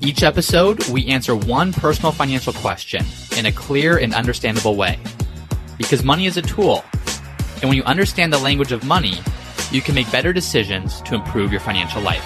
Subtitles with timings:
[0.00, 3.04] Each episode, we answer one personal financial question
[3.36, 4.98] in a clear and understandable way.
[5.76, 6.84] Because money is a tool,
[7.56, 9.14] and when you understand the language of money,
[9.72, 12.24] you can make better decisions to improve your financial life.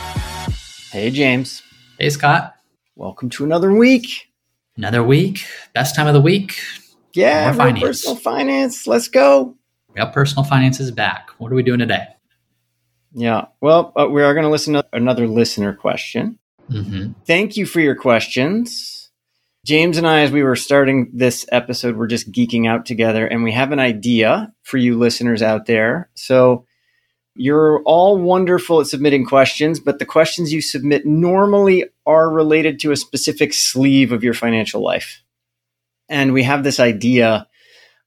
[0.92, 1.62] Hey, James.
[1.98, 2.54] Hey, Scott.
[2.94, 4.30] Welcome to another week.
[4.76, 5.44] Another week.
[5.74, 6.58] Best time of the week.
[7.14, 7.82] Yeah, More finance.
[7.82, 8.86] personal finance.
[8.86, 9.56] Let's go.
[9.96, 11.30] Yep, personal finance is back.
[11.38, 12.04] What are we doing today?
[13.14, 16.38] Yeah, well, uh, we are going to listen to another listener question.
[16.70, 17.12] Mm-hmm.
[17.26, 19.10] Thank you for your questions.
[19.64, 23.44] James and I, as we were starting this episode, we're just geeking out together and
[23.44, 26.10] we have an idea for you listeners out there.
[26.14, 26.66] So
[27.36, 32.90] you're all wonderful at submitting questions, but the questions you submit normally are related to
[32.90, 35.22] a specific sleeve of your financial life.
[36.08, 37.46] And we have this idea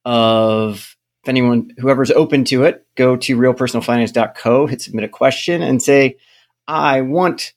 [0.03, 5.81] of if anyone, whoever's open to it, go to realpersonalfinance.co, hit submit a question and
[5.81, 6.17] say,
[6.67, 7.53] I want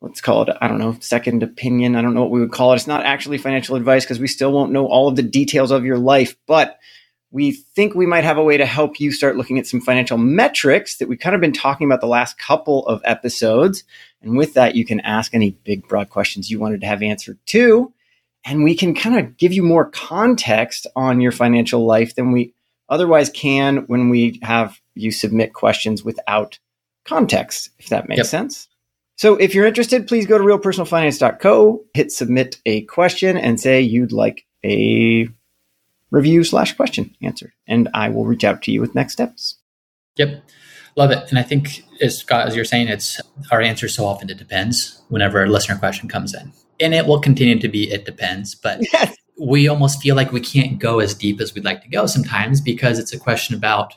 [0.00, 1.96] let's call it, I don't know, second opinion.
[1.96, 2.76] I don't know what we would call it.
[2.76, 5.84] It's not actually financial advice because we still won't know all of the details of
[5.84, 6.78] your life, but
[7.30, 10.16] we think we might have a way to help you start looking at some financial
[10.16, 13.84] metrics that we've kind of been talking about the last couple of episodes.
[14.22, 17.38] And with that, you can ask any big, broad questions you wanted to have answered
[17.46, 17.92] too.
[18.44, 22.54] And we can kind of give you more context on your financial life than we
[22.88, 26.58] otherwise can when we have you submit questions without
[27.04, 28.26] context, if that makes yep.
[28.26, 28.68] sense.
[29.16, 34.12] So if you're interested, please go to realpersonalfinance.co, hit submit a question, and say you'd
[34.12, 35.28] like a
[36.10, 37.52] review slash question answered.
[37.66, 39.56] And I will reach out to you with next steps.
[40.16, 40.42] Yep.
[40.96, 41.28] Love it.
[41.30, 45.02] And I think as Scott, as you're saying, it's our answer so often it depends
[45.08, 46.52] whenever a listener question comes in.
[46.78, 49.16] And it will continue to be it depends, but yes.
[49.40, 52.60] we almost feel like we can't go as deep as we'd like to go sometimes
[52.60, 53.94] because it's a question about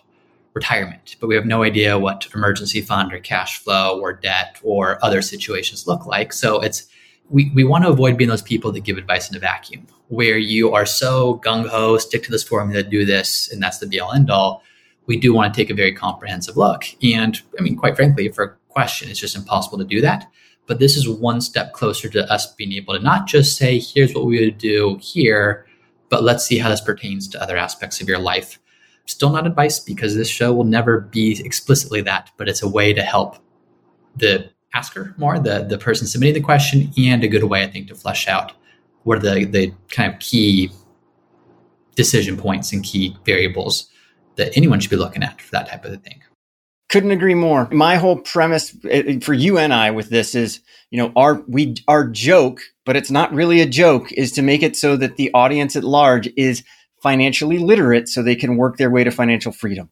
[0.53, 5.03] retirement, but we have no idea what emergency fund or cash flow or debt or
[5.03, 6.33] other situations look like.
[6.33, 6.87] So it's
[7.29, 10.37] we, we want to avoid being those people that give advice in a vacuum where
[10.37, 13.99] you are so gung ho, stick to this formula, do this, and that's the be
[13.99, 14.63] all end all.
[15.05, 16.85] We do want to take a very comprehensive look.
[17.03, 20.27] And I mean, quite frankly, for a question, it's just impossible to do that.
[20.65, 24.13] But this is one step closer to us being able to not just say, here's
[24.13, 25.65] what we would do here,
[26.09, 28.59] but let's see how this pertains to other aspects of your life
[29.09, 32.93] still not advice because this show will never be explicitly that, but it's a way
[32.93, 33.37] to help
[34.15, 37.87] the asker more, the the person submitting the question, and a good way, I think,
[37.87, 38.53] to flesh out
[39.03, 40.71] what are the the kind of key
[41.95, 43.89] decision points and key variables
[44.35, 46.21] that anyone should be looking at for that type of thing.
[46.87, 47.67] Couldn't agree more.
[47.71, 51.43] My whole premise eh, eh, for you and I with this is, you know, our
[51.47, 55.17] we our joke, but it's not really a joke, is to make it so that
[55.17, 56.63] the audience at large is
[57.01, 59.89] financially literate so they can work their way to financial freedom.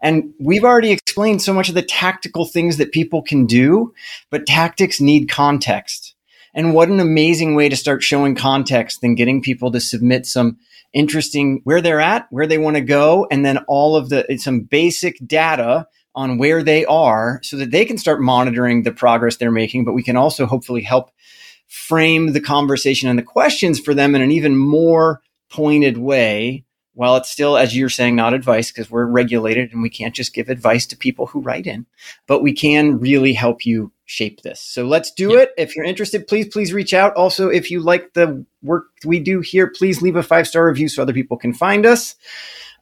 [0.00, 3.92] And we've already explained so much of the tactical things that people can do,
[4.30, 6.14] but tactics need context.
[6.54, 10.58] And what an amazing way to start showing context than getting people to submit some
[10.92, 14.60] interesting where they're at, where they want to go, and then all of the some
[14.60, 19.50] basic data on where they are so that they can start monitoring the progress they're
[19.50, 21.10] making, but we can also hopefully help
[21.66, 27.16] frame the conversation and the questions for them in an even more pointed way while
[27.16, 30.48] it's still, as you're saying, not advice because we're regulated and we can't just give
[30.48, 31.86] advice to people who write in,
[32.28, 34.60] but we can really help you shape this.
[34.60, 35.40] So let's do yeah.
[35.40, 35.52] it.
[35.58, 37.14] If you're interested, please, please reach out.
[37.16, 40.88] Also, if you like the work we do here, please leave a five star review
[40.88, 42.14] so other people can find us.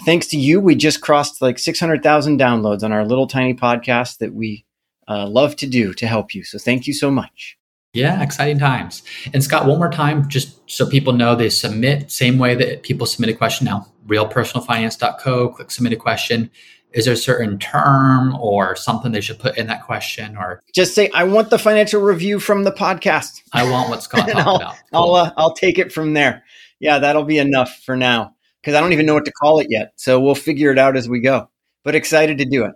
[0.05, 4.35] Thanks to you, we just crossed like 600,000 downloads on our little tiny podcast that
[4.35, 4.67] we
[5.09, 6.45] uh, love to do to help you.
[6.45, 7.57] So thank you so much.
[7.95, 9.03] Yeah, exciting times.
[9.35, 13.07] And Scott, one more time, just so people know they submit same way that people
[13.07, 16.51] submit a question now, realpersonalfinance.co, click submit a question.
[16.93, 20.95] Is there a certain term or something they should put in that question or just
[20.95, 23.43] say, I want the financial review from the podcast.
[23.53, 24.75] I want what Scott talked I'll, about.
[24.75, 25.01] Cool.
[25.01, 26.45] I'll, uh, I'll take it from there.
[26.81, 29.67] Yeah, that'll be enough for now because I don't even know what to call it
[29.69, 29.93] yet.
[29.97, 31.51] So we'll figure it out as we go,
[31.85, 32.73] but excited to do it.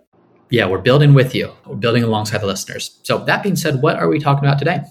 [0.51, 1.51] Yeah, we're building with you.
[1.65, 2.99] We're building alongside the listeners.
[3.03, 4.81] So that being said, what are we talking about today?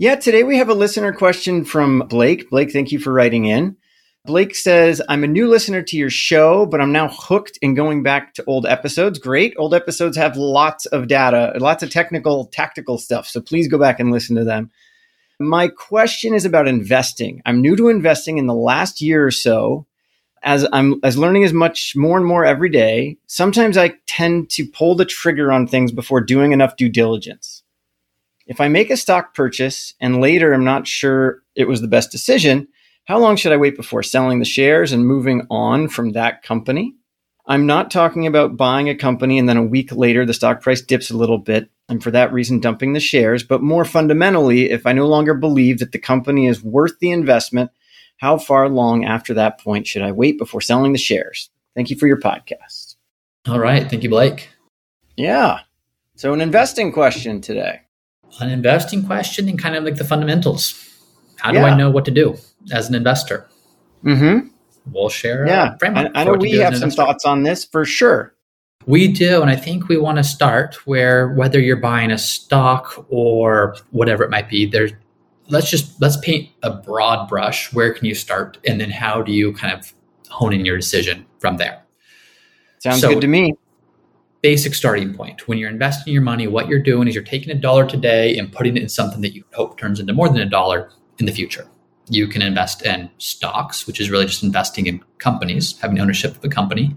[0.00, 2.50] Yeah, today we have a listener question from Blake.
[2.50, 3.76] Blake, thank you for writing in.
[4.24, 8.04] Blake says, I'm a new listener to your show, but I'm now hooked and going
[8.04, 9.18] back to old episodes.
[9.18, 9.54] Great.
[9.58, 13.26] Old episodes have lots of data, lots of technical, tactical stuff.
[13.26, 14.70] So please go back and listen to them.
[15.40, 17.42] My question is about investing.
[17.44, 19.84] I'm new to investing in the last year or so.
[20.44, 24.64] As I'm as learning as much more and more every day, sometimes I tend to
[24.64, 27.64] pull the trigger on things before doing enough due diligence.
[28.48, 32.10] If I make a stock purchase and later I'm not sure it was the best
[32.10, 32.66] decision,
[33.04, 36.94] how long should I wait before selling the shares and moving on from that company?
[37.46, 40.80] I'm not talking about buying a company and then a week later the stock price
[40.80, 44.86] dips a little bit and for that reason dumping the shares, but more fundamentally, if
[44.86, 47.70] I no longer believe that the company is worth the investment,
[48.16, 51.50] how far long after that point should I wait before selling the shares?
[51.74, 52.96] Thank you for your podcast.
[53.46, 53.88] All right.
[53.88, 54.48] Thank you, Blake.
[55.16, 55.60] Yeah.
[56.16, 57.82] So, an investing question today.
[58.40, 60.84] An investing question and kind of like the fundamentals.
[61.36, 61.66] How do yeah.
[61.66, 62.36] I know what to do
[62.72, 63.48] as an investor?
[64.04, 64.48] Mm-hmm
[64.92, 65.46] we'll share.
[65.46, 68.34] Yeah, I, I know we have some thoughts on this for sure.
[68.86, 73.04] We do, and I think we want to start where whether you're buying a stock
[73.10, 74.92] or whatever it might be, there's
[75.48, 77.72] let's just let's paint a broad brush.
[77.72, 79.92] Where can you start, and then how do you kind of
[80.28, 81.82] hone in your decision from there?
[82.78, 83.54] Sounds so, good to me.
[84.40, 85.48] Basic starting point.
[85.48, 88.52] When you're investing your money, what you're doing is you're taking a dollar today and
[88.52, 91.32] putting it in something that you hope turns into more than a dollar in the
[91.32, 91.68] future
[92.10, 96.44] you can invest in stocks, which is really just investing in companies, having ownership of
[96.44, 96.96] a company.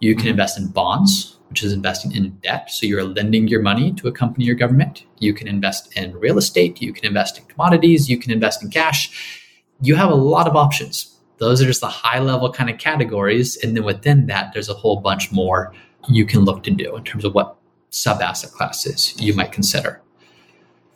[0.00, 2.70] You can invest in bonds, which is investing in debt.
[2.70, 5.04] So you're lending your money to a company or government.
[5.18, 6.80] You can invest in real estate.
[6.80, 8.08] You can invest in commodities.
[8.08, 9.46] You can invest in cash.
[9.82, 11.16] You have a lot of options.
[11.38, 13.56] Those are just the high level kind of categories.
[13.56, 15.74] And then within that, there's a whole bunch more
[16.08, 17.56] you can look to do in terms of what
[17.90, 20.00] sub asset classes you might consider.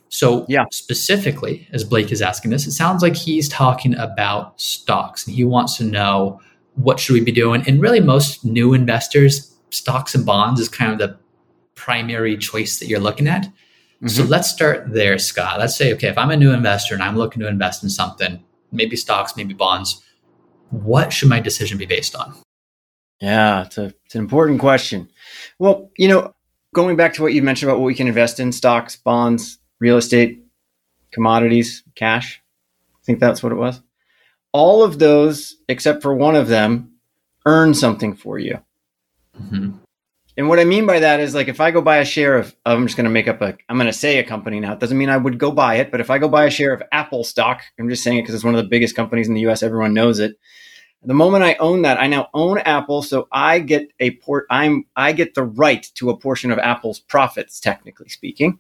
[0.09, 0.65] So, yeah.
[0.71, 5.43] specifically, as Blake is asking this, it sounds like he's talking about stocks and he
[5.43, 6.41] wants to know
[6.77, 7.65] what should we be doing.
[7.67, 11.19] And really, most new investors, stocks and bonds is kind of the
[11.75, 13.43] primary choice that you're looking at.
[13.43, 14.09] Mm-hmm.
[14.09, 15.59] So let's start there, Scott.
[15.59, 18.43] Let's say, okay, if I'm a new investor and I'm looking to invest in something,
[18.71, 20.03] maybe stocks, maybe bonds,
[20.71, 22.35] what should my decision be based on?
[23.25, 25.09] Yeah, it's, a, it's an important question.
[25.59, 26.35] Well, you know,
[26.75, 29.97] going back to what you mentioned about what we can invest in stocks, bonds, real
[29.97, 30.45] estate,
[31.11, 32.43] commodities, cash.
[32.95, 33.81] I think that's what it was.
[34.53, 36.97] All of those, except for one of them,
[37.47, 38.61] earn something for you.
[39.41, 39.71] Mm-hmm.
[40.37, 42.55] And what I mean by that is like if I go buy a share of,
[42.67, 44.75] I'm just going to make up a, I'm going to say a company now.
[44.75, 46.75] It doesn't mean I would go buy it, but if I go buy a share
[46.75, 49.35] of Apple stock, I'm just saying it because it's one of the biggest companies in
[49.35, 49.63] the US.
[49.63, 50.37] Everyone knows it.
[51.05, 54.47] The moment I own that, I now own Apple, so I get a port.
[54.51, 58.59] I'm I get the right to a portion of Apple's profits, technically speaking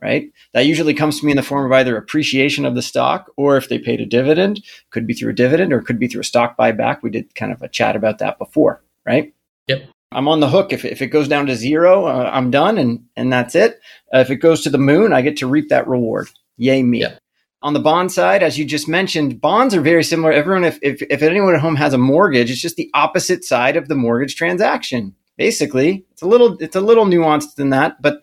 [0.00, 0.30] right?
[0.52, 3.56] That usually comes to me in the form of either appreciation of the stock or
[3.56, 6.24] if they paid a dividend, could be through a dividend or could be through a
[6.24, 7.02] stock buyback.
[7.02, 9.32] We did kind of a chat about that before, right?
[9.68, 9.88] Yep.
[10.12, 10.72] I'm on the hook.
[10.72, 13.80] If, if it goes down to zero, uh, I'm done and, and that's it.
[14.14, 16.28] Uh, if it goes to the moon, I get to reap that reward.
[16.56, 17.00] Yay me.
[17.00, 17.18] Yep.
[17.62, 20.30] On the bond side, as you just mentioned, bonds are very similar.
[20.30, 23.76] Everyone, if, if, if anyone at home has a mortgage, it's just the opposite side
[23.76, 25.14] of the mortgage transaction.
[25.36, 28.22] Basically, it's a little, it's a little nuanced than that, but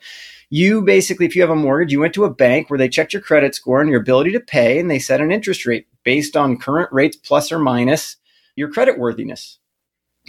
[0.50, 3.12] you basically, if you have a mortgage, you went to a bank where they checked
[3.12, 6.38] your credit score and your ability to pay, and they set an interest rate based
[6.38, 8.18] on current rates plus or minus
[8.56, 9.58] your credit worthiness.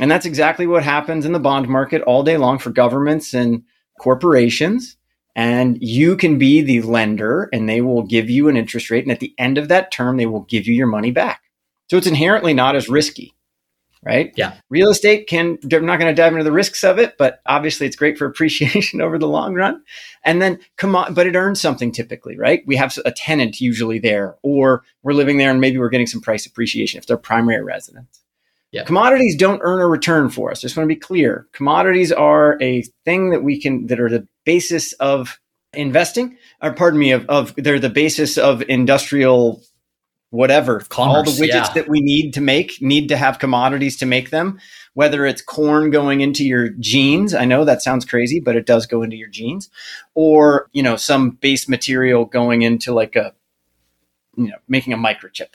[0.01, 3.65] And that's exactly what happens in the bond market all day long for governments and
[4.01, 4.96] corporations.
[5.36, 9.05] And you can be the lender and they will give you an interest rate.
[9.05, 11.43] And at the end of that term, they will give you your money back.
[11.91, 13.34] So it's inherently not as risky
[14.05, 14.32] right?
[14.36, 14.55] Yeah.
[14.69, 17.86] Real estate can, I'm not going to dive into the risks of it, but obviously
[17.86, 19.82] it's great for appreciation over the long run.
[20.24, 22.62] And then come on, but it earns something typically, right?
[22.67, 26.20] We have a tenant usually there, or we're living there and maybe we're getting some
[26.20, 28.20] price appreciation if they're primary residents.
[28.72, 28.84] Yeah.
[28.84, 30.60] Commodities don't earn a return for us.
[30.60, 31.46] Just want to be clear.
[31.53, 35.41] Commodities are a thing that we can, that are the basis of
[35.72, 39.63] investing, or pardon me, of, of they're the basis of industrial
[40.34, 40.81] whatever.
[40.81, 41.72] Commerce, all the widgets yeah.
[41.74, 44.58] that we need to make need to have commodities to make them.
[44.94, 48.86] Whether it's corn going into your jeans i know that sounds crazy but it does
[48.86, 49.70] go into your jeans.
[50.15, 53.32] Or you know some base material going into like a
[54.36, 55.51] you know making a microchip.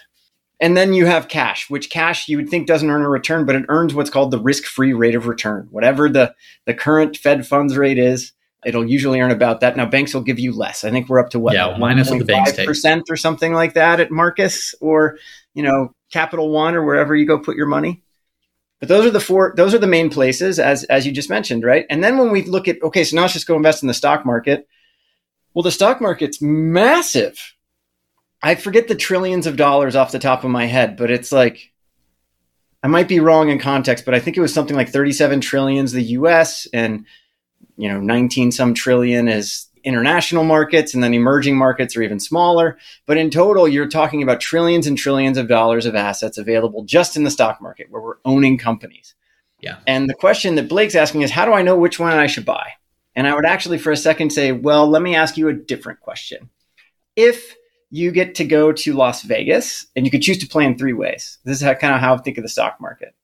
[0.61, 3.55] And then you have cash which cash you would think doesn't earn a return but
[3.55, 5.67] it earns what's called the risk-free rate of return.
[5.71, 6.33] Whatever the
[6.65, 8.31] the current fed funds rate is
[8.65, 9.77] It'll usually earn about that.
[9.77, 10.83] Now banks will give you less.
[10.83, 11.53] I think we're up to what?
[11.53, 12.67] Yeah, minus what the banks take.
[12.67, 15.17] percent or something like that at Marcus or
[15.53, 18.01] you know Capital One or wherever you go put your money.
[18.79, 19.53] But those are the four.
[19.55, 21.85] Those are the main places, as as you just mentioned, right?
[21.89, 23.93] And then when we look at okay, so now let's just go invest in the
[23.93, 24.67] stock market.
[25.53, 27.55] Well, the stock market's massive.
[28.41, 31.71] I forget the trillions of dollars off the top of my head, but it's like
[32.81, 35.91] I might be wrong in context, but I think it was something like 37 trillions
[35.91, 37.05] the US and
[37.79, 42.77] you know 19 some trillion is international markets and then emerging markets are even smaller.
[43.05, 47.15] But in total, you're talking about trillions and trillions of dollars of assets available just
[47.15, 49.15] in the stock market where we're owning companies.
[49.61, 49.77] Yeah.
[49.87, 52.45] And the question that Blake's asking is how do I know which one I should
[52.45, 52.73] buy?
[53.15, 56.01] And I would actually for a second say, well, let me ask you a different
[56.01, 56.49] question.
[57.15, 57.55] If
[57.91, 60.93] you get to go to Las Vegas and you could choose to play in three
[60.93, 61.39] ways.
[61.43, 63.15] This is how, kind of how I think of the stock market.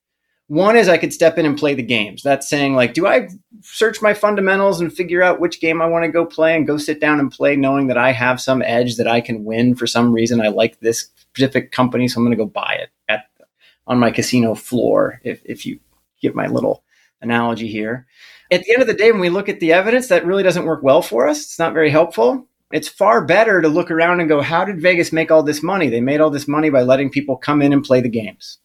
[0.47, 2.21] One is I could step in and play the games.
[2.21, 3.29] That's saying like, do I
[3.61, 6.77] search my fundamentals and figure out which game I want to go play and go
[6.77, 9.87] sit down and play, knowing that I have some edge that I can win for
[9.87, 10.41] some reason.
[10.41, 13.25] I like this specific company, so I'm going to go buy it at
[13.87, 15.19] on my casino floor.
[15.23, 15.79] If if you
[16.21, 16.83] get my little
[17.21, 18.05] analogy here,
[18.51, 20.65] at the end of the day, when we look at the evidence, that really doesn't
[20.65, 21.41] work well for us.
[21.41, 22.47] It's not very helpful.
[22.71, 25.89] It's far better to look around and go, how did Vegas make all this money?
[25.89, 28.59] They made all this money by letting people come in and play the games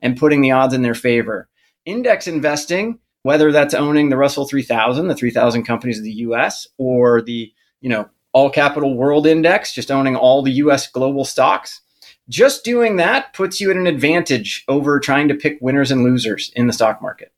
[0.00, 1.48] and putting the odds in their favor.
[1.84, 7.22] Index investing, whether that's owning the Russell 3000, the 3000 companies of the US, or
[7.22, 11.80] the, you know, all capital world index, just owning all the US global stocks,
[12.28, 16.52] just doing that puts you at an advantage over trying to pick winners and losers
[16.54, 17.32] in the stock market.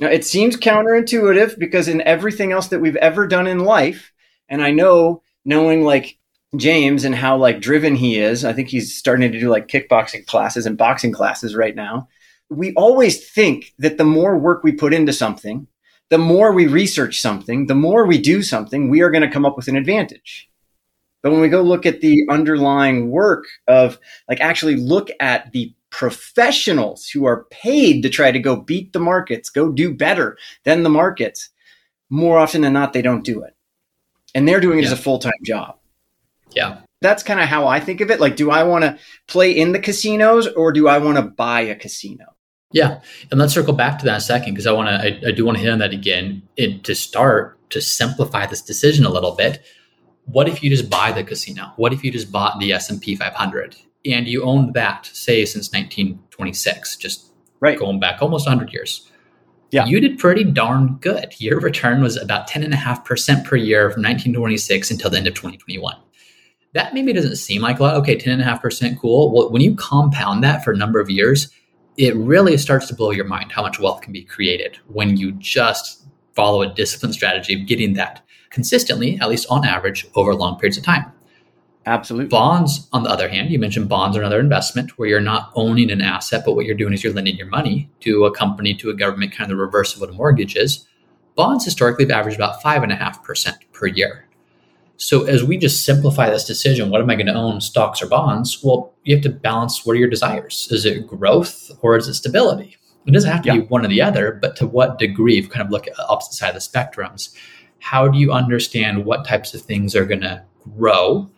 [0.00, 4.12] Now, it seems counterintuitive because in everything else that we've ever done in life,
[4.48, 6.18] and I know knowing like
[6.56, 8.44] James and how like driven he is.
[8.44, 12.08] I think he's starting to do like kickboxing classes and boxing classes right now.
[12.50, 15.66] We always think that the more work we put into something,
[16.10, 19.46] the more we research something, the more we do something, we are going to come
[19.46, 20.50] up with an advantage.
[21.22, 25.74] But when we go look at the underlying work of like actually look at the
[25.88, 30.82] professionals who are paid to try to go beat the markets, go do better than
[30.82, 31.48] the markets,
[32.10, 33.56] more often than not, they don't do it.
[34.34, 34.88] And they're doing it yeah.
[34.88, 35.78] as a full time job.
[36.54, 36.80] Yeah.
[37.00, 38.20] That's kind of how I think of it.
[38.20, 41.62] Like, do I want to play in the casinos or do I want to buy
[41.62, 42.24] a casino?
[42.70, 43.00] Yeah.
[43.30, 45.32] And let's circle back to that in a second because I want to, I, I,
[45.32, 46.42] do want to hit on that again.
[46.56, 49.62] It, to start, to simplify this decision a little bit,
[50.24, 51.72] what if you just buy the casino?
[51.76, 56.96] What if you just bought the S&P 500 and you owned that, say, since 1926,
[56.96, 57.78] just right.
[57.78, 59.10] going back almost 100 years?
[59.72, 59.86] yeah.
[59.86, 61.34] you did pretty darn good.
[61.38, 65.96] Your return was about 10.5% per year from 1926 until the end of 2021
[66.74, 67.96] that maybe doesn't seem like a lot.
[67.96, 69.32] Okay, 10.5% cool.
[69.32, 71.48] Well, when you compound that for a number of years,
[71.96, 75.32] it really starts to blow your mind how much wealth can be created when you
[75.32, 80.58] just follow a disciplined strategy of getting that consistently, at least on average, over long
[80.58, 81.12] periods of time.
[81.84, 82.28] Absolutely.
[82.28, 85.90] Bonds, on the other hand, you mentioned bonds are another investment where you're not owning
[85.90, 88.88] an asset, but what you're doing is you're lending your money to a company, to
[88.88, 90.86] a government, kind of the reverse of what a mortgage is.
[91.34, 94.28] Bonds historically have averaged about 5.5% per year.
[95.02, 98.06] So as we just simplify this decision, what am I going to own, stocks or
[98.06, 98.62] bonds?
[98.62, 100.68] Well, you have to balance what are your desires?
[100.70, 102.76] Is it growth or is it stability?
[103.04, 103.54] It doesn't have to yeah.
[103.56, 105.98] be one or the other, but to what degree, if you kind of look at
[105.98, 107.34] opposite side of the spectrums,
[107.80, 110.40] how do you understand what types of things are going to
[110.76, 111.28] grow,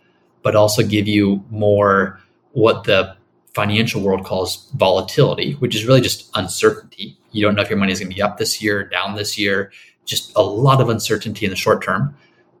[0.43, 3.17] but also give you more what the
[3.55, 7.17] financial world calls volatility, which is really just uncertainty.
[7.31, 9.39] You don't know if your money is going to be up this year, down this
[9.39, 9.71] year,
[10.05, 12.15] just a lot of uncertainty in the short term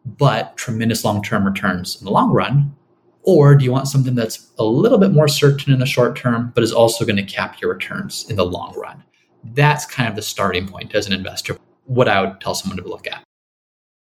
[0.05, 2.75] but tremendous long term returns in the long run?
[3.23, 6.51] Or do you want something that's a little bit more certain in the short term,
[6.53, 9.03] but is also going to cap your returns in the long run?
[9.43, 12.87] That's kind of the starting point as an investor, what I would tell someone to
[12.87, 13.23] look at.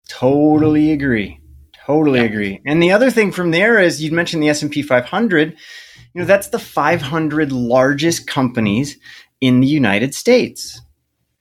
[0.10, 1.40] Totally agree.
[1.86, 2.26] Totally yeah.
[2.26, 2.62] agree.
[2.66, 6.50] And the other thing from there is you mentioned the S&P 500, you know, that's
[6.50, 8.98] the 500 largest companies
[9.40, 10.82] in the United States.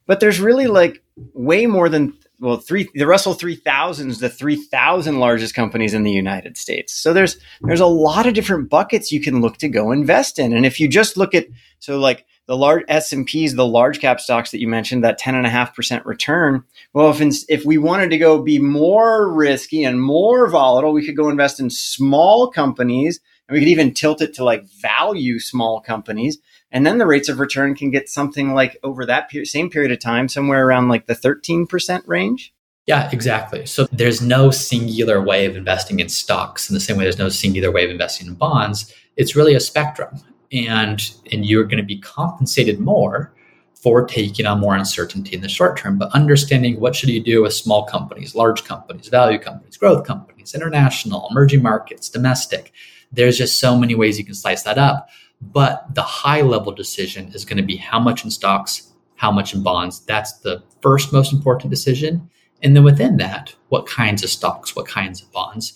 [0.06, 5.18] But there's really like way more than well, three the Russell 3000 is the 3000
[5.18, 6.94] largest companies in the United States.
[6.94, 10.52] So there's there's a lot of different buckets you can look to go invest in.
[10.52, 11.46] And if you just look at
[11.78, 16.62] so like the large S&Ps, the large cap stocks that you mentioned, that 10.5% return.
[16.92, 21.06] Well, if, in, if we wanted to go be more risky and more volatile, we
[21.06, 25.38] could go invest in small companies and we could even tilt it to like value
[25.38, 26.38] small companies
[26.74, 30.00] and then the rates of return can get something like over that same period of
[30.00, 32.52] time, somewhere around like the 13% range.
[32.86, 33.64] Yeah, exactly.
[33.64, 37.28] So there's no singular way of investing in stocks in the same way there's no
[37.28, 38.92] singular way of investing in bonds.
[39.16, 40.20] It's really a spectrum.
[40.52, 41.00] And
[41.32, 43.32] and you're going to be compensated more
[43.74, 47.42] for taking on more uncertainty in the short term, but understanding what should you do
[47.42, 52.72] with small companies, large companies, value companies, growth companies, international, emerging markets, domestic.
[53.12, 55.08] There's just so many ways you can slice that up.
[55.52, 59.54] But the high level decision is going to be how much in stocks, how much
[59.54, 60.00] in bonds.
[60.00, 62.30] That's the first most important decision.
[62.62, 65.74] And then within that, what kinds of stocks, what kinds of bonds.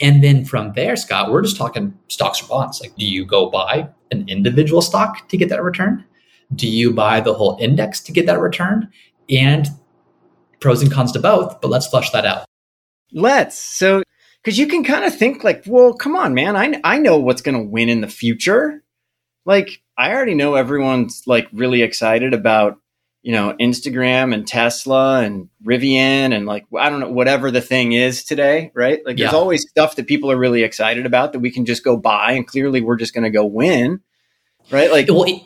[0.00, 2.80] And then from there, Scott, we're just talking stocks or bonds.
[2.80, 6.04] Like, do you go buy an individual stock to get that return?
[6.54, 8.90] Do you buy the whole index to get that return?
[9.30, 9.66] And
[10.60, 12.46] pros and cons to both, but let's flush that out.
[13.12, 13.58] Let's.
[13.58, 14.02] So,
[14.42, 16.56] because you can kind of think like, well, come on, man.
[16.56, 18.82] I, I know what's going to win in the future.
[19.46, 22.78] Like, I already know everyone's like really excited about,
[23.22, 27.92] you know, Instagram and Tesla and Rivian and like, I don't know, whatever the thing
[27.92, 29.00] is today, right?
[29.06, 29.26] Like, yeah.
[29.26, 32.32] there's always stuff that people are really excited about that we can just go buy.
[32.32, 34.00] And clearly we're just going to go win,
[34.70, 34.90] right?
[34.90, 35.42] Like, well, it,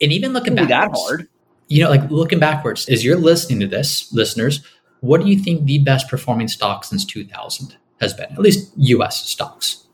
[0.00, 1.28] and even looking back that hard.
[1.68, 4.62] You know, like looking backwards, as you're listening to this, listeners,
[5.00, 8.30] what do you think the best performing stock since 2000 has been?
[8.30, 9.26] At least U.S.
[9.26, 9.86] stocks.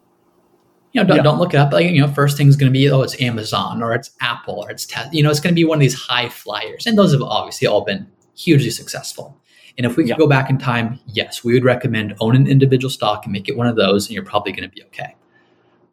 [0.98, 1.22] You know, don't, yeah.
[1.22, 1.72] don't look it up.
[1.72, 4.60] Like, you know, first thing is going to be, oh, it's Amazon or it's Apple
[4.64, 5.10] or it's Tesla.
[5.12, 6.86] You know, it's going to be one of these high flyers.
[6.86, 9.40] And those have obviously all been hugely successful.
[9.76, 10.16] And if we could yeah.
[10.16, 13.56] go back in time, yes, we would recommend own an individual stock and make it
[13.56, 15.14] one of those, and you're probably going to be okay.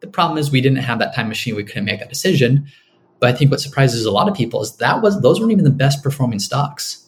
[0.00, 1.54] The problem is we didn't have that time machine.
[1.54, 2.66] We couldn't make that decision.
[3.20, 5.64] But I think what surprises a lot of people is that was those weren't even
[5.64, 7.06] the best performing stocks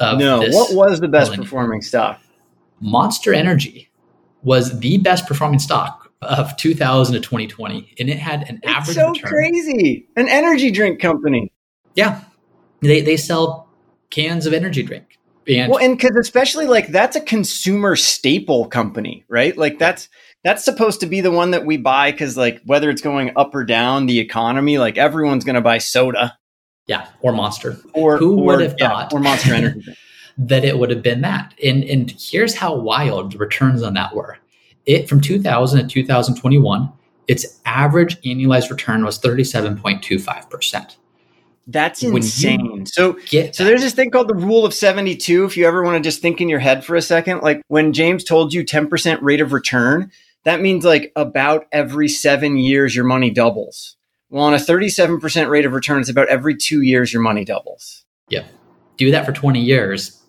[0.00, 2.20] no, what was the best performing stock?
[2.80, 3.90] Monster Energy
[4.42, 8.96] was the best performing stock of 2000 to 2020, and it had an it's average.
[8.96, 9.30] So return.
[9.30, 10.08] crazy!
[10.16, 11.52] An energy drink company.
[11.94, 12.22] Yeah,
[12.80, 13.68] they they sell
[14.10, 15.18] cans of energy drink.
[15.48, 19.56] And well, and because especially like that's a consumer staple company, right?
[19.56, 20.08] Like that's
[20.42, 23.54] that's supposed to be the one that we buy because like whether it's going up
[23.54, 26.36] or down the economy, like everyone's going to buy soda,
[26.86, 27.76] yeah, or Monster.
[27.92, 29.96] Or who or, would have yeah, thought or Monster Energy
[30.38, 31.54] that it would have been that?
[31.62, 34.38] And and here's how wild the returns on that were.
[34.86, 36.92] It from 2000 to 2021,
[37.28, 40.96] its average annualized return was 37.25 percent.
[41.68, 42.86] That's insane.
[42.86, 45.44] So, so there's this thing called the rule of 72.
[45.44, 47.92] If you ever want to just think in your head for a second, like when
[47.92, 50.12] James told you 10% rate of return,
[50.44, 53.96] that means like about every seven years your money doubles.
[54.30, 58.04] Well, on a 37% rate of return, it's about every two years your money doubles.
[58.28, 58.46] Yep.
[58.96, 60.22] Do that for 20 years,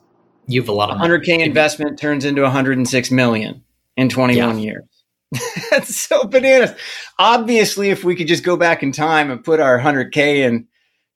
[0.48, 1.44] you have a lot of 100K money.
[1.44, 3.64] investment turns into 106 million
[3.98, 4.64] in 21 yeah.
[4.64, 4.83] years.
[5.72, 6.72] That's so bananas.
[7.20, 10.68] Obviously, if we could just go back in time and put our 100K in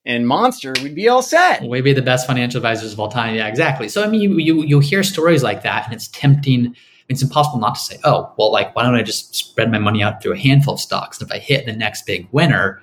[0.03, 1.61] in Monster, we'd be all set.
[1.61, 3.35] We'd be the best financial advisors of all time.
[3.35, 3.87] Yeah, exactly.
[3.87, 6.75] So, I mean, you, you, you hear stories like that, and it's tempting–
[7.11, 10.01] it's impossible not to say, oh, well, like, why don't I just spread my money
[10.01, 11.19] out through a handful of stocks?
[11.19, 12.81] And if I hit the next big winner,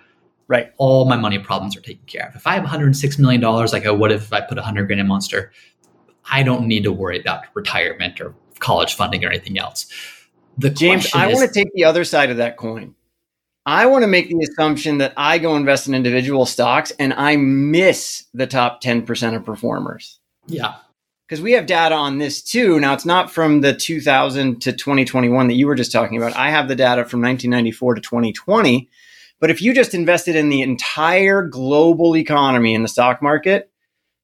[0.48, 2.37] right, all my money problems are taken care of.
[2.37, 5.06] If I have $106 million, like oh, I would if I put 100 grand in
[5.06, 5.50] Monster,
[6.30, 9.86] I don't need to worry about retirement or college funding or anything else.
[10.56, 12.94] The James, I want to take the other side of that coin.
[13.64, 17.36] I want to make the assumption that I go invest in individual stocks and I
[17.36, 20.18] miss the top 10% of performers.
[20.46, 20.76] Yeah
[21.28, 22.80] because we have data on this too.
[22.80, 26.34] Now, it's not from the 2000 to 2021 that you were just talking about.
[26.34, 28.88] I have the data from 1994 to 2020.
[29.38, 33.70] But if you just invested in the entire global economy in the stock market,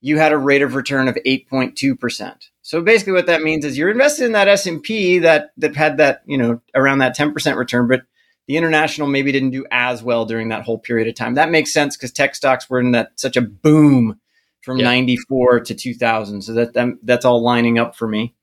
[0.00, 2.48] you had a rate of return of 8.2%.
[2.64, 6.22] So basically what that means is you're invested in that S&P that that had that,
[6.24, 8.04] you know, around that 10% return, but
[8.46, 11.34] the international maybe didn't do as well during that whole period of time.
[11.34, 14.18] That makes sense because tech stocks were in that such a boom
[14.62, 14.84] from yeah.
[14.84, 16.40] 94 to 2000.
[16.40, 18.34] So that, that that's all lining up for me.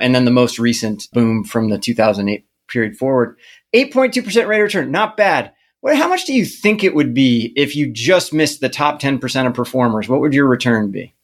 [0.00, 3.36] And then the most recent boom from the 2008 period forward.
[3.74, 5.52] 8.2% rate of return, not bad.
[5.82, 9.02] What, how much do you think it would be if you just missed the top
[9.02, 10.08] 10% of performers?
[10.08, 11.14] What would your return be?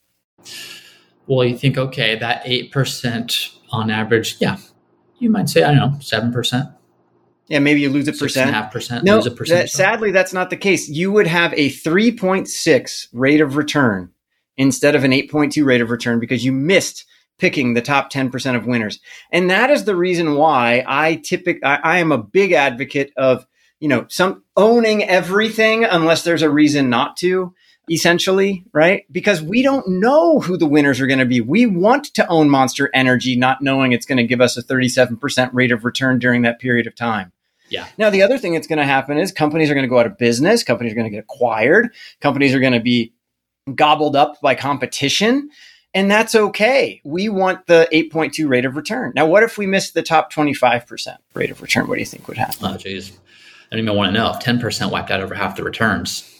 [1.27, 4.57] Well, you think, okay, that 8% on average, yeah,
[5.19, 6.75] you might say, I don't know, 7%.
[7.47, 8.51] Yeah, maybe you lose a percent.
[8.51, 9.03] Half percent.
[9.03, 9.61] No, lose a percent.
[9.61, 10.87] That, sadly, that's not the case.
[10.87, 14.11] You would have a 3.6 rate of return
[14.57, 17.05] instead of an 8.2 rate of return because you missed
[17.39, 18.99] picking the top 10% of winners.
[19.31, 23.45] And that is the reason why I typically I, I, am a big advocate of,
[23.79, 27.53] you know, some owning everything unless there's a reason not to,
[27.89, 29.05] essentially, right?
[29.11, 31.41] Because we don't know who the winners are going to be.
[31.41, 35.49] We want to own Monster Energy not knowing it's going to give us a 37%
[35.53, 37.31] rate of return during that period of time.
[37.69, 37.87] Yeah.
[37.97, 40.05] Now, the other thing that's going to happen is companies are going to go out
[40.05, 40.63] of business.
[40.63, 41.93] Companies are going to get acquired.
[42.21, 43.13] Companies are going to be
[43.75, 45.49] gobbled up by competition.
[45.93, 47.01] And that's okay.
[47.03, 49.13] We want the 8.2 rate of return.
[49.15, 51.87] Now, what if we miss the top 25% rate of return?
[51.87, 52.57] What do you think would happen?
[52.61, 53.11] Oh, geez.
[53.71, 54.31] I don't even want to know.
[54.31, 56.32] If 10% wiped out over half the returns,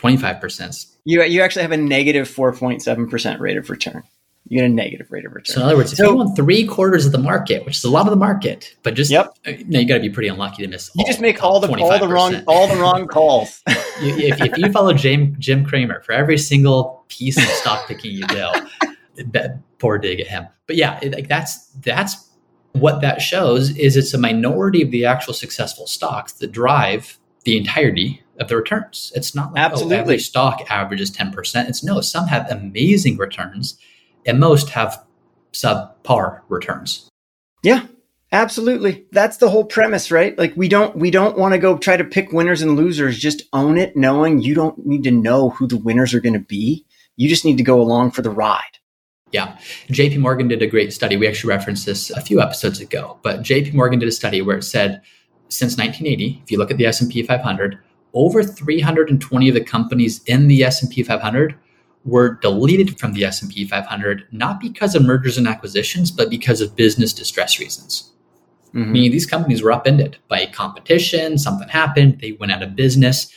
[0.00, 0.86] 25%.
[1.04, 4.02] You, you actually have a negative 4.7% rate of return
[4.50, 5.54] you get a negative rate of return.
[5.54, 7.84] So in other words, if so, you want three quarters of the market, which is
[7.84, 10.28] a lot of the market, but just yep, uh, no, you got to be pretty
[10.28, 10.90] unlucky to miss.
[10.96, 13.62] You just make all the all the wrong all the wrong calls.
[14.02, 18.10] you, if, if, you follow Jim Jim Cramer for every single piece of stock picking
[18.10, 19.38] you do,
[19.78, 20.48] poor dig at him.
[20.66, 22.28] But yeah, it, like that's that's
[22.72, 27.56] what that shows is it's a minority of the actual successful stocks that drive the
[27.56, 29.12] entirety of the returns.
[29.14, 29.96] It's not like Absolutely.
[29.96, 31.68] Oh, every stock averages ten percent.
[31.68, 33.78] It's no, some have amazing returns
[34.26, 35.04] and most have
[35.52, 37.08] subpar returns.
[37.62, 37.86] Yeah.
[38.32, 39.06] Absolutely.
[39.10, 40.38] That's the whole premise, right?
[40.38, 43.18] Like we don't we don't want to go try to pick winners and losers.
[43.18, 46.38] Just own it knowing you don't need to know who the winners are going to
[46.38, 46.86] be.
[47.16, 48.78] You just need to go along for the ride.
[49.32, 49.58] Yeah.
[49.88, 51.16] JP Morgan did a great study.
[51.16, 54.58] We actually referenced this a few episodes ago, but JP Morgan did a study where
[54.58, 55.02] it said
[55.48, 57.78] since 1980, if you look at the S&P 500,
[58.14, 61.54] over 320 of the companies in the S&P 500
[62.04, 66.76] were deleted from the S&P 500 not because of mergers and acquisitions, but because of
[66.76, 68.10] business distress reasons.
[68.74, 68.92] Mm-hmm.
[68.92, 73.32] Meaning these companies were upended by competition, something happened, they went out of business.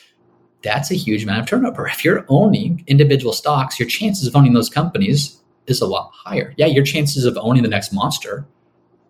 [0.63, 1.87] That's a huge amount of turnover.
[1.87, 6.53] If you're owning individual stocks, your chances of owning those companies is a lot higher.
[6.57, 8.45] Yeah, your chances of owning the next monster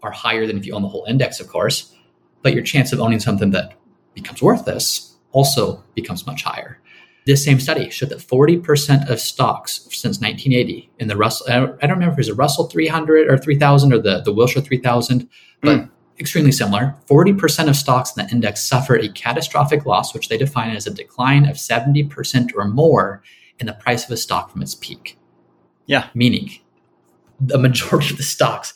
[0.01, 1.93] are higher than if you own the whole index, of course,
[2.41, 3.73] but your chance of owning something that
[4.15, 6.79] becomes worthless also becomes much higher.
[7.25, 11.79] This same study showed that 40% of stocks since 1980 in the Russell, I don't
[11.81, 15.29] remember if it was a Russell 300 or 3000 or the, the Wilshire 3000,
[15.61, 16.95] but mm extremely similar.
[17.09, 20.93] 40% of stocks in the index suffer a catastrophic loss, which they define as a
[20.93, 23.21] decline of 70% or more
[23.59, 25.17] in the price of a stock from its peak.
[25.85, 26.09] Yeah.
[26.13, 26.51] Meaning
[27.39, 28.73] the majority of the stocks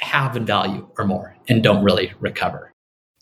[0.00, 2.69] have in value or more and don't really recover.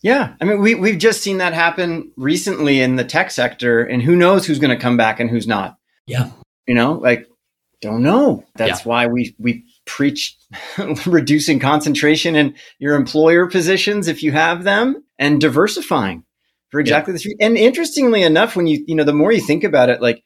[0.01, 0.35] Yeah.
[0.39, 4.15] I mean, we, we've just seen that happen recently in the tech sector, and who
[4.15, 5.77] knows who's going to come back and who's not.
[6.07, 6.31] Yeah.
[6.67, 7.27] You know, like,
[7.81, 8.45] don't know.
[8.55, 8.89] That's yeah.
[8.89, 10.37] why we, we preach
[11.05, 16.23] reducing concentration in your employer positions if you have them and diversifying
[16.69, 17.19] for exactly yeah.
[17.23, 17.35] this.
[17.39, 20.23] And interestingly enough, when you, you know, the more you think about it, like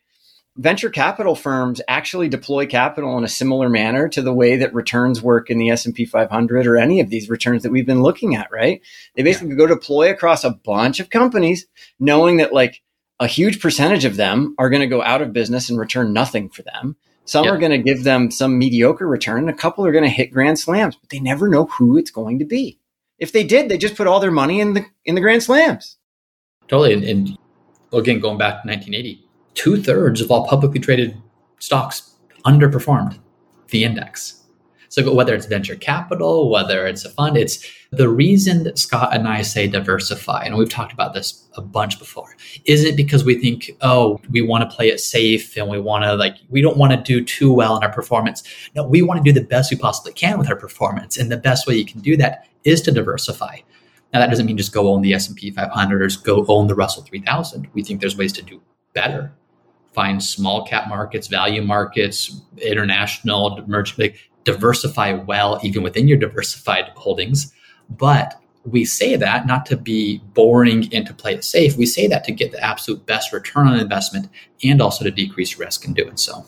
[0.56, 5.22] venture capital firms actually deploy capital in a similar manner to the way that returns
[5.22, 8.52] work in the S&P 500 or any of these returns that we've been looking at,
[8.52, 8.82] right?
[9.16, 9.56] They basically yeah.
[9.56, 11.66] go deploy across a bunch of companies
[12.00, 12.82] knowing that like
[13.20, 16.50] a huge percentage of them are going to go out of business and return nothing
[16.50, 16.96] for them.
[17.26, 17.54] Some yep.
[17.54, 20.34] are going to give them some mediocre return, and a couple are going to hit
[20.34, 22.80] grand slams, but they never know who it's going to be.
[23.18, 25.98] If they did, they just put all their money in the in the grand slams.
[26.68, 27.38] Totally, and, and
[27.94, 31.22] again, going back to 1980, two thirds of all publicly traded
[31.60, 33.20] stocks underperformed
[33.70, 34.44] the index.
[34.94, 39.28] So whether it's venture capital, whether it's a fund, it's the reason that Scott and
[39.28, 42.36] I say diversify, and we've talked about this a bunch before.
[42.66, 46.04] Is it because we think, oh, we want to play it safe and we want
[46.04, 48.44] to like we don't want to do too well in our performance?
[48.76, 51.38] No, we want to do the best we possibly can with our performance, and the
[51.38, 53.58] best way you can do that is to diversify.
[54.14, 56.68] Now that doesn't mean just go own the S and P 500 or go own
[56.68, 57.68] the Russell 3000.
[57.74, 58.62] We think there's ways to do
[58.94, 59.34] better.
[59.94, 63.64] Find small cap markets, value markets, international,
[63.98, 67.54] like diversify well even within your diversified holdings.
[67.90, 71.78] But we say that not to be boring and to play it safe.
[71.78, 74.30] We say that to get the absolute best return on investment
[74.64, 76.46] and also to decrease risk in doing so.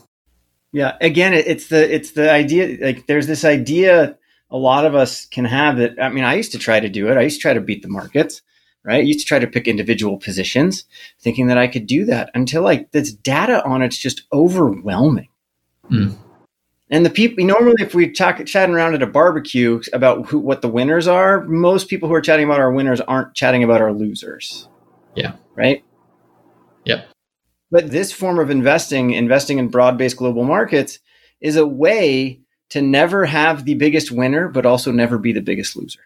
[0.71, 4.17] Yeah, again, it's the it's the idea like there's this idea
[4.51, 6.01] a lot of us can have that.
[6.01, 7.17] I mean, I used to try to do it.
[7.17, 8.41] I used to try to beat the markets,
[8.85, 8.97] right?
[8.97, 10.85] I used to try to pick individual positions,
[11.19, 15.29] thinking that I could do that until like this data on it's just overwhelming.
[15.89, 16.17] Mm.
[16.91, 20.61] And the people normally, if we talk chatting around at a barbecue about who, what
[20.61, 23.91] the winners are, most people who are chatting about our winners aren't chatting about our
[23.91, 24.69] losers.
[25.15, 25.33] Yeah.
[25.55, 25.83] Right.
[26.85, 27.07] Yep.
[27.71, 30.99] But this form of investing, investing in broad-based global markets,
[31.41, 35.75] is a way to never have the biggest winner, but also never be the biggest
[35.75, 36.01] loser.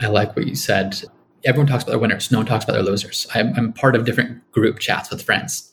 [0.00, 1.00] I like what you said.
[1.44, 2.30] Everyone talks about their winners.
[2.30, 3.26] No one talks about their losers.
[3.34, 5.72] I'm, I'm part of different group chats with friends.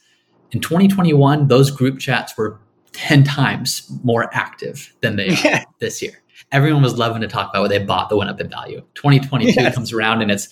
[0.51, 2.59] In 2021, those group chats were
[2.93, 6.21] 10 times more active than they are this year.
[6.51, 8.81] Everyone was loving to talk about what they bought that went up in value.
[8.93, 9.75] 2022 yes.
[9.75, 10.47] comes around and it's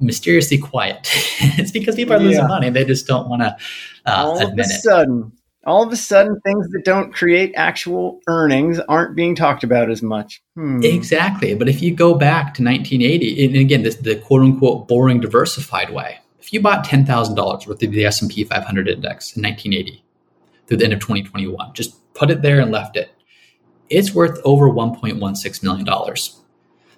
[0.00, 0.98] mysteriously quiet.
[1.58, 2.48] it's because people are losing yeah.
[2.48, 2.70] money.
[2.70, 3.56] They just don't want to
[4.06, 5.32] uh, all of a sudden,
[5.66, 10.02] all of a sudden, things that don't create actual earnings aren't being talked about as
[10.02, 10.42] much.
[10.54, 10.80] Hmm.
[10.82, 11.54] Exactly.
[11.54, 15.90] But if you go back to 1980, and again, this, the quote unquote boring diversified
[15.90, 20.04] way, if you bought $10,000 worth of the S&P 500 index in 1980,
[20.66, 21.72] through the end of 2021.
[21.74, 23.10] Just put it there and left it.
[23.88, 26.16] It's worth over $1.16 million.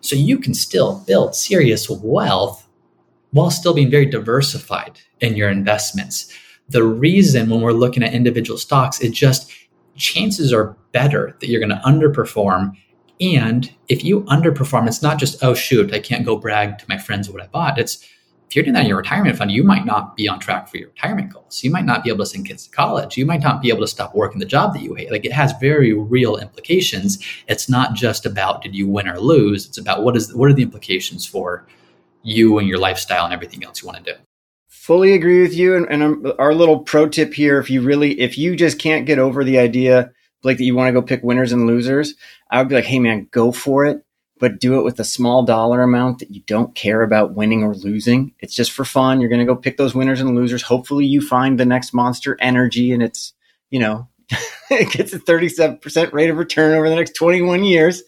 [0.00, 2.66] So you can still build serious wealth
[3.30, 6.32] while still being very diversified in your investments.
[6.68, 9.52] The reason when we're looking at individual stocks, it just
[9.96, 12.76] chances are better that you're going to underperform.
[13.20, 16.98] And if you underperform, it's not just, oh, shoot, I can't go brag to my
[16.98, 17.78] friends what I bought.
[17.78, 18.06] It's,
[18.48, 20.78] if you're doing that in your retirement fund, you might not be on track for
[20.78, 21.62] your retirement goals.
[21.62, 23.18] You might not be able to send kids to college.
[23.18, 25.10] You might not be able to stop working the job that you hate.
[25.10, 27.18] Like it has very real implications.
[27.46, 29.66] It's not just about did you win or lose.
[29.66, 31.66] It's about what is what are the implications for
[32.22, 34.18] you and your lifestyle and everything else you want to do.
[34.88, 35.76] Fully agree with you.
[35.76, 39.06] And, and um, our little pro tip here: if you really, if you just can't
[39.06, 42.14] get over the idea, like that you want to go pick winners and losers,
[42.50, 44.02] I would be like, hey man, go for it
[44.38, 47.74] but do it with a small dollar amount that you don't care about winning or
[47.74, 48.32] losing.
[48.40, 49.20] It's just for fun.
[49.20, 50.62] You're going to go pick those winners and losers.
[50.62, 53.34] Hopefully you find the next monster energy and it's,
[53.70, 54.08] you know,
[54.70, 58.02] it gets a 37% rate of return over the next 21 years.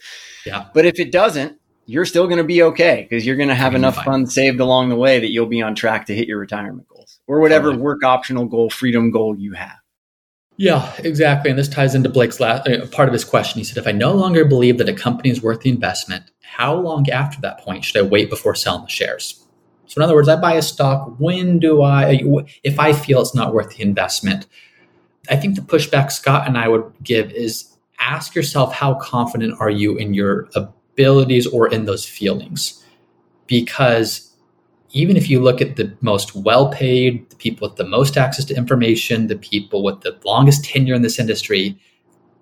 [0.46, 0.68] Yeah.
[0.72, 1.59] But if it doesn't,
[1.90, 4.90] you're still going to be okay because you're going to have enough funds saved along
[4.90, 8.04] the way that you'll be on track to hit your retirement goals or whatever work
[8.04, 9.76] optional goal, freedom goal you have.
[10.56, 11.50] Yeah, exactly.
[11.50, 13.58] And this ties into Blake's last uh, part of his question.
[13.58, 16.76] He said, If I no longer believe that a company is worth the investment, how
[16.76, 19.44] long after that point should I wait before selling the shares?
[19.86, 21.16] So, in other words, I buy a stock.
[21.18, 22.20] When do I,
[22.62, 24.46] if I feel it's not worth the investment?
[25.28, 29.70] I think the pushback Scott and I would give is ask yourself how confident are
[29.70, 30.48] you in your
[30.92, 32.84] abilities or in those feelings?
[33.46, 34.30] Because
[34.92, 38.44] even if you look at the most well paid, the people with the most access
[38.46, 41.78] to information, the people with the longest tenure in this industry,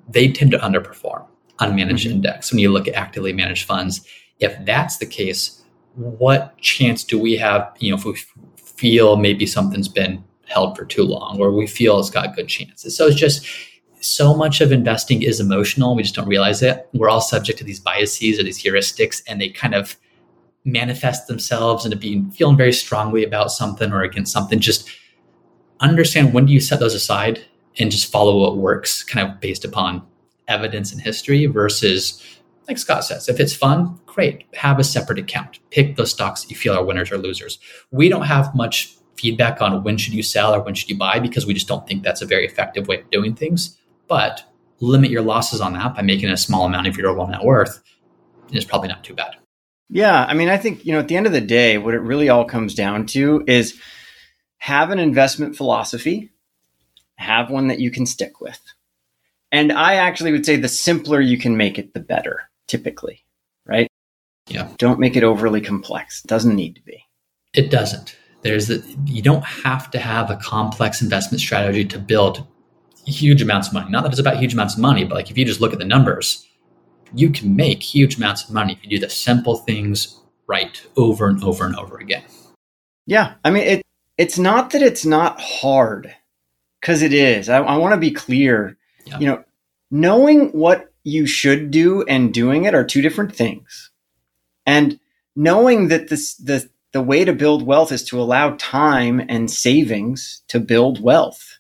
[0.09, 1.27] they tend to underperform
[1.59, 2.13] unmanaged mm-hmm.
[2.13, 4.07] index when you look at actively managed funds.
[4.39, 5.63] If that's the case,
[5.95, 8.17] what chance do we have, you know, if we
[8.57, 12.97] feel maybe something's been held for too long or we feel it's got good chances?
[12.97, 13.47] So it's just
[14.01, 15.95] so much of investing is emotional.
[15.95, 16.89] We just don't realize it.
[16.93, 19.97] We're all subject to these biases or these heuristics, and they kind of
[20.65, 24.61] manifest themselves into being feeling very strongly about something or against something.
[24.61, 24.89] Just
[25.81, 27.45] understand when do you set those aside
[27.79, 30.03] and just follow what works kind of based upon
[30.49, 32.23] evidence and history versus
[32.67, 34.47] like scott says if it's fun great.
[34.55, 35.61] Have a separate account.
[35.71, 37.61] Pick those stocks that you feel are winners or losers.
[37.93, 41.21] We don't have much feedback on when should you sell or when should you buy
[41.21, 44.45] because we just don't think that's a very effective way of doing things but
[44.81, 47.83] limit your losses on that by making a small amount of your overall net worth
[48.53, 49.37] is probably not too bad
[49.91, 52.01] yeah, I mean, I think, you know, at the end of the day, what it
[52.01, 53.81] really all comes down to is
[54.59, 56.31] have an investment philosophy,
[57.17, 58.61] have one that you can stick with.
[59.51, 63.25] And I actually would say the simpler you can make it, the better, typically,
[63.65, 63.89] right?
[64.47, 64.69] Yeah.
[64.77, 66.23] Don't make it overly complex.
[66.23, 67.05] It doesn't need to be.
[67.55, 68.15] It doesn't.
[68.43, 72.47] There's the, you don't have to have a complex investment strategy to build
[73.09, 73.91] huge amounts of money.
[73.91, 75.79] Not that it's about huge amounts of money, but like if you just look at
[75.79, 76.47] the numbers,
[77.15, 81.27] you can make huge amounts of money if you do the simple things right over
[81.29, 82.25] and over and over again.
[83.07, 83.35] Yeah.
[83.45, 86.15] I mean, it, it's not that it's not hard
[86.81, 87.49] because it is.
[87.49, 88.77] I, I want to be clear.
[89.07, 89.19] Yeah.
[89.19, 89.45] You know,
[89.91, 93.91] knowing what you should do and doing it are two different things.
[94.67, 95.01] And
[95.35, 100.43] knowing that this, the, the way to build wealth is to allow time and savings
[100.49, 101.58] to build wealth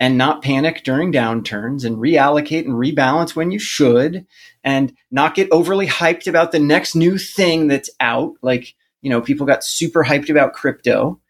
[0.00, 4.26] and not panic during downturns and reallocate and rebalance when you should
[4.64, 8.32] and not get overly hyped about the next new thing that's out.
[8.40, 11.20] Like, you know, people got super hyped about crypto.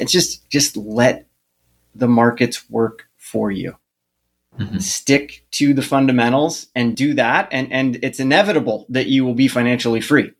[0.00, 1.28] It's just, just let
[1.94, 3.76] the markets work for you.
[4.58, 4.78] Mm-hmm.
[4.78, 7.48] Stick to the fundamentals and do that.
[7.52, 10.32] And, and it's inevitable that you will be financially free.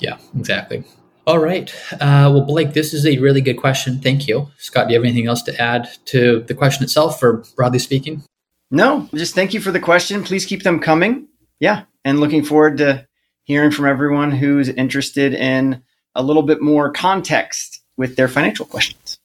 [0.00, 0.82] Yeah, exactly.
[1.26, 1.74] All right.
[1.92, 3.98] Uh, well, Blake, this is a really good question.
[4.00, 4.48] Thank you.
[4.58, 8.22] Scott, do you have anything else to add to the question itself, or broadly speaking?
[8.70, 10.22] No, just thank you for the question.
[10.22, 11.28] Please keep them coming.
[11.60, 11.84] Yeah.
[12.04, 13.06] And looking forward to
[13.44, 15.82] hearing from everyone who's interested in
[16.14, 19.18] a little bit more context with their financial questions.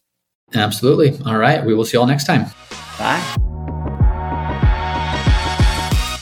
[0.54, 1.20] Absolutely.
[1.26, 1.66] All right.
[1.66, 2.46] We will see you all next time.
[2.98, 3.49] Bye.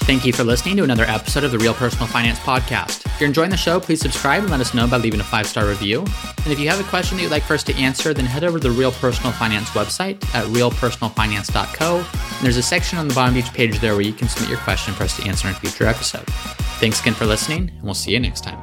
[0.08, 3.06] Thank you for listening to another episode of the Real Personal Finance Podcast.
[3.08, 5.46] If you're enjoying the show, please subscribe and let us know by leaving a five
[5.48, 6.00] star review.
[6.00, 8.46] And if you have a question that you'd like for us to answer, then head
[8.46, 11.98] over to the Real Personal Finance website at realpersonalfinance.co.
[11.98, 14.50] And there's a section on the bottom of each page there where you can submit
[14.50, 16.26] your question for us to answer in a future episode.
[16.80, 18.60] Thanks again for listening, and we'll see you next time.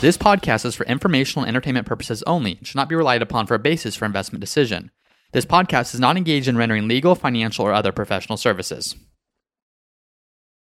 [0.00, 3.48] This podcast is for informational and entertainment purposes only and should not be relied upon
[3.48, 4.92] for a basis for investment decision.
[5.32, 8.94] This podcast is not engaged in rendering legal, financial, or other professional services.